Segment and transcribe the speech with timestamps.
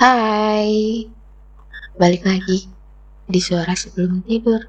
[0.00, 1.04] Hai,
[2.00, 2.64] balik lagi
[3.28, 4.64] di suara sebelum tidur.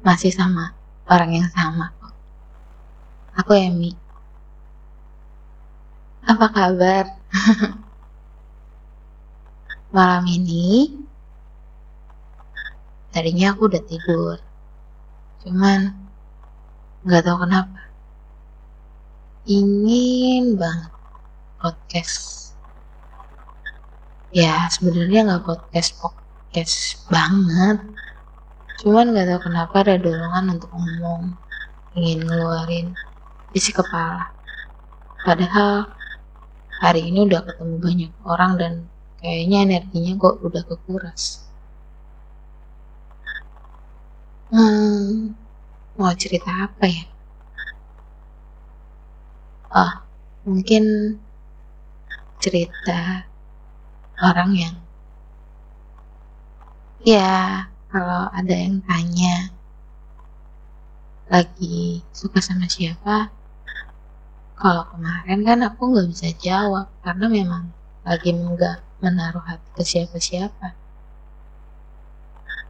[0.00, 0.72] Masih sama,
[1.04, 1.92] orang yang sama.
[3.36, 3.92] Aku Emi.
[6.24, 7.20] Apa kabar?
[9.92, 10.88] Malam ini,
[13.12, 14.40] tadinya aku udah tidur.
[15.44, 15.92] Cuman,
[17.04, 17.92] nggak tahu kenapa.
[19.44, 20.96] Ingin banget
[21.60, 22.47] podcast
[24.32, 26.76] ya sebenarnya nggak podcast podcast
[27.12, 27.78] banget.
[28.80, 31.22] Cuman nggak tahu kenapa ada dorongan untuk ngomong
[31.98, 32.86] ingin ngeluarin
[33.56, 34.32] isi kepala.
[35.26, 35.88] Padahal
[36.82, 38.72] hari ini udah ketemu banyak orang dan
[39.20, 41.22] kayaknya energinya kok udah kekuras.
[44.50, 45.34] Hmm
[45.98, 47.04] mau cerita apa ya?
[49.70, 49.92] Ah
[50.46, 50.84] mungkin
[52.42, 53.28] cerita
[54.22, 54.76] orang yang
[57.06, 59.54] ya kalau ada yang tanya
[61.28, 63.30] lagi suka sama siapa
[64.58, 67.70] kalau kemarin kan aku nggak bisa jawab karena memang
[68.02, 70.74] lagi nggak menaruh hati ke siapa-siapa.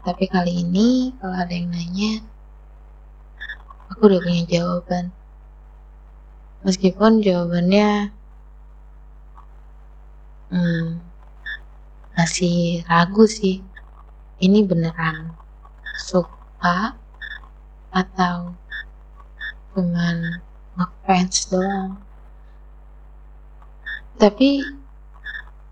[0.04, 2.20] Tapi kali ini kalau ada yang nanya
[3.88, 5.04] aku udah punya jawaban.
[6.68, 8.12] Meskipun jawabannya
[10.52, 11.07] hmm,
[12.18, 13.62] masih ragu sih.
[14.42, 15.38] Ini beneran
[15.94, 16.98] suka
[17.94, 18.58] atau
[19.70, 20.42] cuman
[20.74, 21.94] ngefans doang.
[24.18, 24.66] Tapi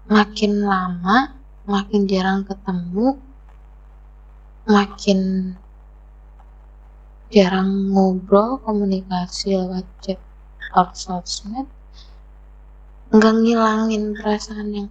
[0.07, 1.35] makin lama
[1.67, 3.19] makin jarang ketemu
[4.71, 5.51] makin
[7.35, 10.23] jarang ngobrol komunikasi lewat chat
[10.71, 11.67] atau sosmed
[13.11, 14.89] nggak ngilangin perasaan yang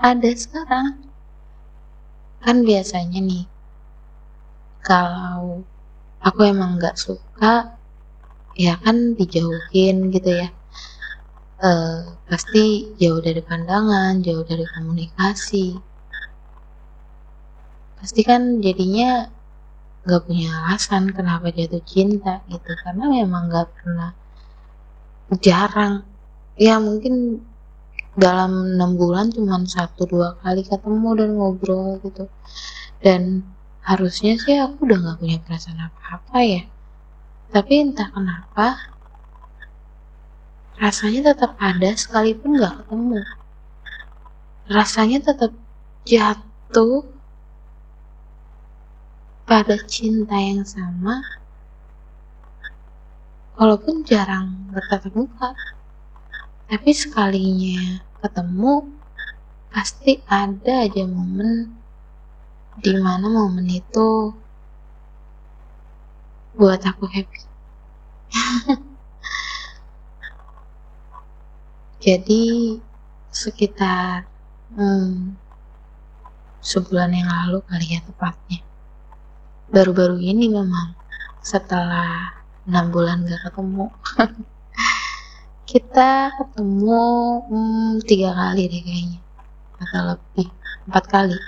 [0.00, 1.12] ada sekarang.
[2.40, 3.44] Kan biasanya nih
[4.80, 5.60] kalau
[6.24, 7.76] aku emang nggak suka
[8.56, 10.48] ya kan dijauhin gitu ya.
[11.60, 11.70] E,
[12.24, 15.76] pasti jauh dari pandangan jauh dari komunikasi.
[18.00, 19.28] Pasti kan jadinya
[20.08, 24.10] nggak punya alasan kenapa jatuh cinta gitu karena memang nggak pernah
[25.44, 26.08] jarang.
[26.56, 27.44] Ya mungkin
[28.20, 32.28] dalam enam bulan cuma satu dua kali ketemu dan ngobrol gitu.
[33.00, 33.40] Dan
[33.80, 36.62] harusnya sih aku udah nggak punya perasaan apa-apa ya.
[37.50, 38.66] Tapi entah kenapa
[40.76, 43.24] rasanya tetap ada sekalipun nggak ketemu.
[44.68, 45.52] Rasanya tetap
[46.04, 47.02] jatuh
[49.48, 51.24] pada cinta yang sama
[53.56, 55.56] walaupun jarang bertatap muka.
[56.70, 58.72] Tapi sekalinya ketemu
[59.72, 61.72] pasti ada aja momen
[62.78, 64.32] di mana momen itu
[66.54, 67.40] buat aku happy.
[72.04, 72.76] Jadi
[73.30, 74.24] sekitar
[74.74, 75.36] hmm,
[76.60, 78.60] sebulan yang lalu kali ya tepatnya.
[79.70, 80.96] Baru-baru ini memang
[81.40, 83.88] setelah enam bulan gak ketemu
[85.70, 87.06] kita ketemu
[87.46, 89.20] hmm, tiga kali deh kayaknya.
[89.78, 90.48] Atau lebih
[90.90, 91.38] empat kali.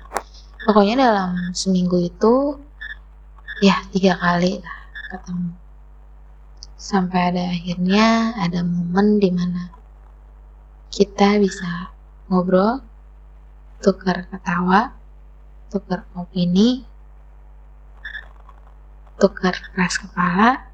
[0.62, 2.55] Pokoknya dalam seminggu itu
[3.59, 4.78] ya tiga kali lah
[5.11, 5.50] ketemu.
[6.78, 9.75] Sampai ada akhirnya ada momen di mana
[10.94, 11.91] kita bisa
[12.31, 12.78] ngobrol
[13.82, 14.94] tukar ketawa
[15.72, 16.84] tukar opini
[19.19, 20.69] tukar keras kepala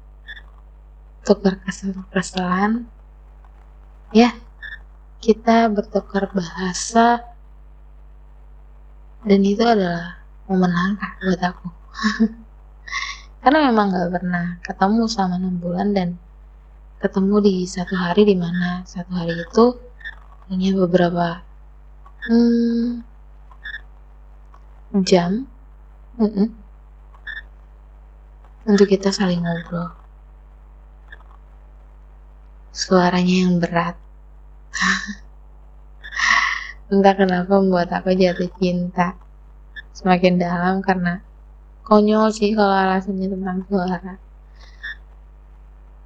[1.23, 2.85] tukar kesel-keselan
[4.15, 4.33] ya
[5.19, 7.21] kita bertukar bahasa.
[9.19, 11.67] Dan itu adalah momen langka buat aku.
[13.43, 16.15] Karena memang gak pernah ketemu sama enam bulan dan
[16.99, 19.79] ketemu di satu hari di mana satu hari itu
[20.51, 21.39] hanya beberapa
[22.27, 22.99] hmm,
[25.07, 25.47] jam
[26.19, 26.47] mm -mm,
[28.67, 29.98] untuk kita saling ngobrol
[32.73, 33.95] suaranya yang berat.
[36.89, 39.13] Entah kenapa membuat aku jatuh cinta
[39.93, 41.21] semakin dalam karena
[41.85, 44.13] konyol sih kalau alasannya tentang suara.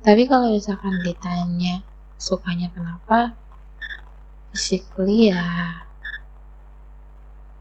[0.04, 1.80] Tapi kalau misalkan ditanya
[2.20, 3.32] sukanya kenapa,
[4.52, 5.44] basically ya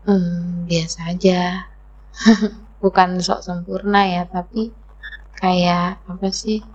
[0.07, 1.71] hmm, biasa aja.
[2.83, 4.75] Bukan sok sempurna ya, tapi
[5.39, 6.67] kayak apa sih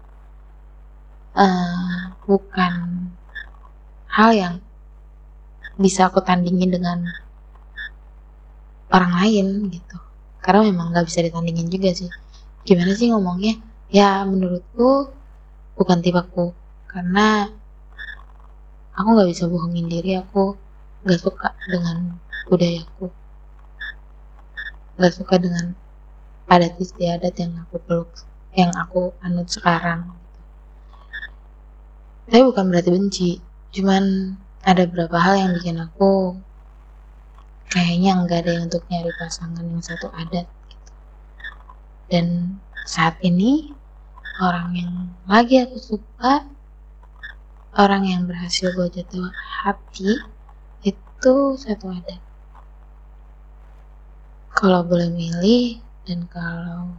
[1.38, 2.74] uh, bukan
[4.10, 4.56] hal yang
[5.78, 7.06] bisa aku tandingin dengan
[8.90, 9.98] orang lain gitu.
[10.42, 12.10] Karena memang nggak bisa ditandingin juga sih.
[12.66, 13.62] Gimana sih ngomongnya?
[13.94, 15.14] Ya menurutku
[15.78, 16.58] bukan tipeku
[16.90, 17.54] karena
[18.98, 20.58] aku nggak bisa bohongin diri aku
[21.06, 22.18] nggak suka dengan
[22.50, 23.14] budayaku
[24.98, 25.78] nggak suka dengan
[26.50, 28.10] adat istiadat yang aku peluk
[28.58, 30.10] yang aku anut sekarang
[32.28, 33.32] tapi bukan berarti benci.
[33.72, 34.36] Cuman
[34.68, 36.36] ada beberapa hal yang bikin aku
[37.72, 40.92] kayaknya nggak ada yang untuk nyari pasangan yang satu adat gitu.
[42.12, 42.28] dan
[42.88, 43.76] saat ini
[44.40, 44.94] orang yang
[45.28, 46.48] lagi aku suka
[47.76, 49.28] orang yang berhasil gue jatuh
[49.64, 50.20] hati
[50.84, 52.20] itu satu adat.
[54.58, 56.92] Kalau boleh milih dan kalau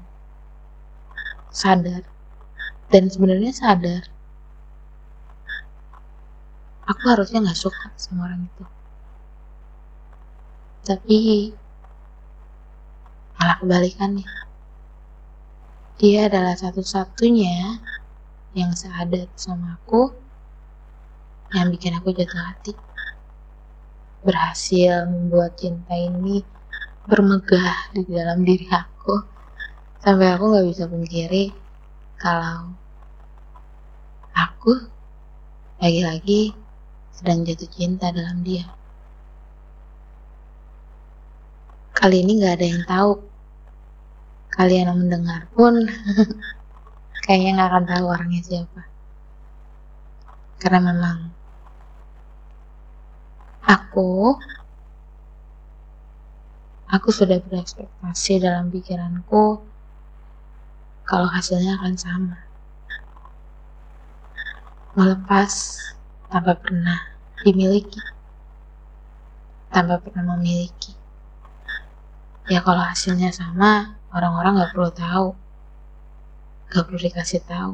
[1.50, 2.06] sadar.
[2.88, 4.08] Dan sebenarnya sadar
[6.88, 8.64] aku harusnya nggak suka sama orang itu
[10.88, 11.52] tapi
[13.36, 14.24] malah kebalikannya.
[16.00, 17.76] Dia adalah satu-satunya
[18.56, 20.08] yang seadat sama aku
[21.52, 22.72] yang bikin aku jatuh hati.
[24.24, 26.40] Berhasil membuat cinta ini
[27.04, 29.20] bermegah di dalam diri aku
[30.00, 31.52] sampai aku nggak bisa pungkiri
[32.16, 32.72] kalau
[34.32, 34.72] aku
[35.84, 36.56] lagi-lagi
[37.18, 38.62] sedang jatuh cinta dalam dia.
[41.90, 43.12] Kali ini gak ada yang tahu.
[44.54, 45.82] Kalian yang mendengar pun
[47.26, 48.86] kayaknya gak akan tahu orangnya siapa.
[50.62, 51.18] Karena memang
[53.66, 54.38] aku
[56.86, 59.58] aku sudah berekspektasi dalam pikiranku
[61.02, 62.38] kalau hasilnya akan sama.
[64.94, 65.82] Melepas
[66.28, 67.00] tanpa pernah
[67.40, 68.00] dimiliki,
[69.72, 70.92] tanpa pernah memiliki.
[72.48, 75.28] Ya kalau hasilnya sama orang-orang nggak perlu tahu.
[76.68, 77.72] Nggak perlu dikasih tahu.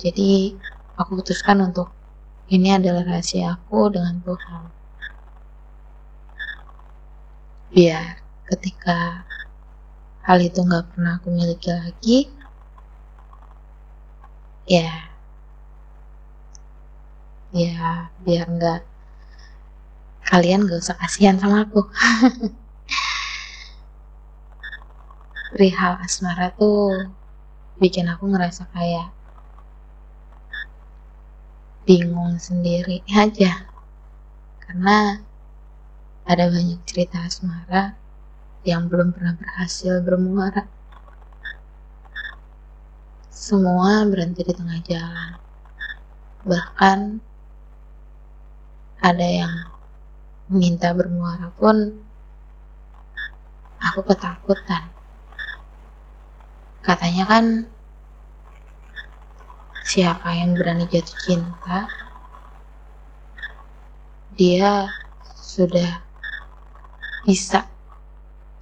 [0.00, 0.56] Jadi
[0.96, 1.92] aku putuskan untuk
[2.48, 4.62] ini adalah rahasia aku dengan Tuhan.
[7.70, 9.28] Biar ketika
[10.24, 12.39] hal itu nggak pernah aku miliki lagi
[14.70, 15.10] ya
[17.50, 18.80] ya biar nggak
[20.30, 21.82] kalian gak usah kasihan sama aku.
[25.50, 27.10] Perihal asmara tuh
[27.82, 29.10] bikin aku ngerasa kayak
[31.82, 33.66] bingung sendiri aja.
[34.62, 35.18] Karena
[36.30, 37.98] ada banyak cerita asmara
[38.62, 40.70] yang belum pernah berhasil bermuara
[43.30, 45.32] semua berhenti di tengah jalan.
[46.42, 46.98] Bahkan
[49.00, 49.54] ada yang
[50.50, 51.94] minta bermuara pun
[53.78, 54.90] aku ketakutan.
[56.82, 57.44] Katanya kan
[59.86, 61.90] siapa yang berani jatuh cinta
[64.38, 64.86] dia
[65.34, 66.02] sudah
[67.26, 67.66] bisa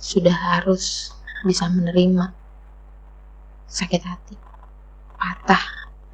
[0.00, 1.12] sudah harus
[1.44, 2.32] bisa menerima
[3.68, 4.47] sakit hati
[5.18, 5.64] patah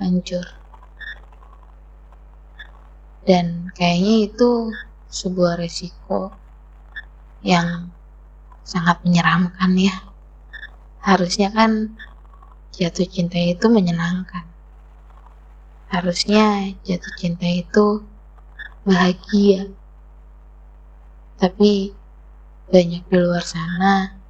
[0.00, 0.64] hancur
[3.24, 4.50] dan kayaknya itu
[5.08, 6.36] sebuah resiko
[7.40, 7.92] yang
[8.64, 9.96] sangat menyeramkan ya.
[11.00, 11.96] Harusnya kan
[12.72, 14.44] jatuh cinta itu menyenangkan.
[15.88, 18.04] Harusnya jatuh cinta itu
[18.84, 19.72] bahagia.
[21.40, 21.92] Tapi
[22.68, 24.20] banyak di luar sana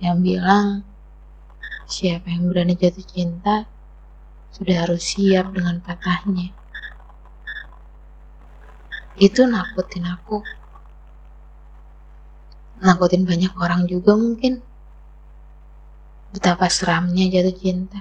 [0.00, 0.84] yang bilang
[1.88, 3.68] siapa yang berani jatuh cinta
[4.52, 6.50] sudah harus siap dengan patahnya.
[9.18, 10.38] Itu nakutin aku.
[12.78, 14.62] Nakutin banyak orang juga mungkin.
[16.30, 18.00] Betapa seramnya jatuh cinta.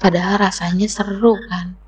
[0.00, 1.78] Padahal rasanya seru kan?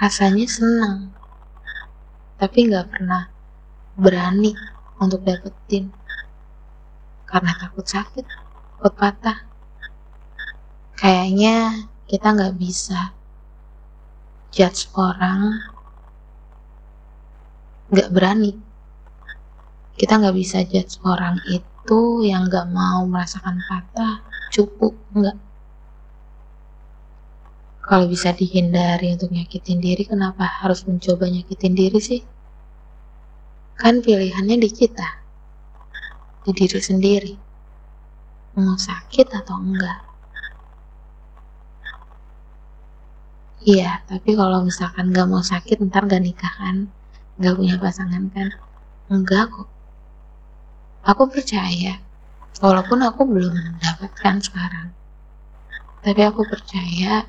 [0.00, 1.12] Rasanya senang.
[2.40, 3.28] Tapi nggak pernah
[3.96, 4.56] berani
[5.00, 5.92] untuk dapetin
[7.26, 8.24] karena takut sakit
[8.78, 9.38] takut patah.
[10.96, 13.12] Kayaknya kita nggak bisa
[14.54, 15.58] judge orang
[17.90, 18.54] nggak berani.
[19.98, 24.22] Kita nggak bisa judge orang itu yang nggak mau merasakan patah
[24.54, 25.36] cukup nggak.
[27.86, 32.22] Kalau bisa dihindari untuk nyakitin diri kenapa harus mencoba nyakitin diri sih?
[33.78, 35.25] Kan pilihannya di kita
[36.46, 37.34] di diri sendiri.
[38.54, 40.00] Mau sakit atau enggak.
[43.66, 46.86] Iya tapi kalau misalkan gak mau sakit ntar gak nikah kan?
[47.42, 48.54] Gak punya pasangan kan?
[49.10, 49.66] Enggak kok.
[51.02, 51.98] Aku percaya
[52.62, 54.94] walaupun aku belum mendapatkan sekarang.
[56.06, 57.26] Tapi aku percaya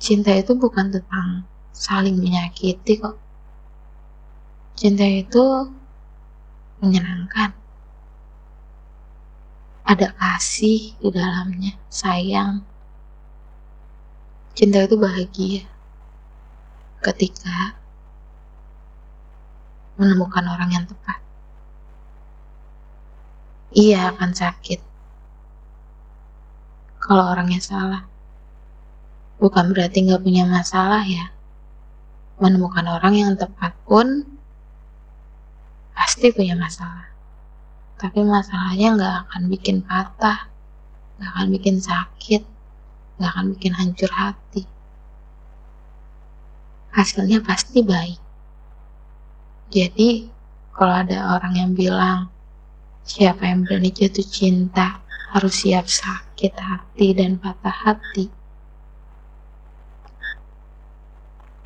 [0.00, 1.44] cinta itu bukan tentang
[1.76, 3.20] saling menyakiti kok.
[4.80, 5.68] Cinta itu
[6.84, 7.56] menyenangkan.
[9.84, 12.64] Ada kasih di dalamnya sayang.
[14.52, 15.64] Cinta itu bahagia
[17.04, 17.76] ketika
[20.00, 21.20] menemukan orang yang tepat.
[23.74, 24.80] Iya akan sakit
[27.04, 28.02] kalau orangnya salah.
[29.36, 31.28] Bukan berarti nggak punya masalah ya.
[32.40, 34.33] Menemukan orang yang tepat pun
[35.94, 37.08] pasti punya masalah.
[37.96, 40.50] Tapi masalahnya nggak akan bikin patah
[41.14, 42.42] nggak akan bikin sakit
[43.18, 44.66] nggak akan bikin hancur hati.
[46.90, 48.20] Hasilnya pasti baik.
[49.70, 50.30] Jadi
[50.74, 52.30] kalau ada orang yang bilang
[53.06, 55.02] siapa yang berani jatuh cinta
[55.34, 58.30] harus siap sakit hati dan patah hati.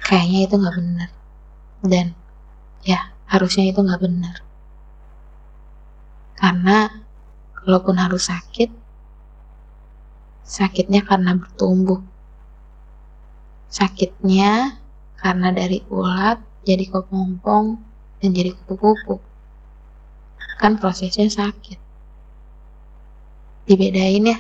[0.01, 1.11] Kayaknya itu nggak benar.
[1.85, 2.07] Dan
[2.85, 4.37] ya harusnya itu nggak benar.
[6.35, 6.89] Karena
[7.53, 8.71] kalaupun harus sakit
[10.49, 12.01] sakitnya karena bertumbuh.
[13.69, 14.81] Sakitnya
[15.21, 17.77] karena dari ulat jadi kepompong
[18.25, 19.21] dan jadi kupu-kupu.
[20.57, 21.77] Kan prosesnya sakit.
[23.69, 24.39] Dibedain ya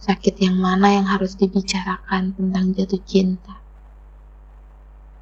[0.00, 3.60] sakit yang mana yang harus dibicarakan tentang jatuh cinta